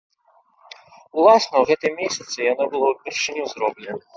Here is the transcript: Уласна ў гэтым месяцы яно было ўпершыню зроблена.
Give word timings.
Уласна 1.17 1.55
ў 1.59 1.63
гэтым 1.73 1.91
месяцы 2.01 2.37
яно 2.53 2.69
было 2.73 2.85
ўпершыню 2.97 3.43
зроблена. 3.53 4.05